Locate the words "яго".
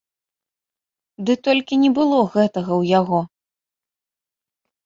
2.99-3.19